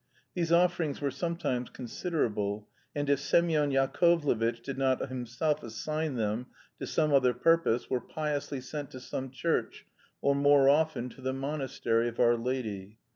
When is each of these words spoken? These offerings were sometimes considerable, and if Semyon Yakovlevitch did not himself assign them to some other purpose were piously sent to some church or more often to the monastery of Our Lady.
These 0.33 0.51
offerings 0.51 0.99
were 0.99 1.11
sometimes 1.11 1.69
considerable, 1.69 2.67
and 2.95 3.07
if 3.07 3.19
Semyon 3.19 3.69
Yakovlevitch 3.69 4.63
did 4.63 4.75
not 4.79 5.07
himself 5.09 5.61
assign 5.61 6.15
them 6.15 6.47
to 6.79 6.87
some 6.87 7.13
other 7.13 7.35
purpose 7.35 7.87
were 7.87 8.01
piously 8.01 8.61
sent 8.61 8.89
to 8.93 8.99
some 8.99 9.29
church 9.29 9.85
or 10.19 10.33
more 10.33 10.67
often 10.67 11.09
to 11.09 11.21
the 11.21 11.33
monastery 11.33 12.07
of 12.07 12.19
Our 12.19 12.35
Lady. 12.35 12.97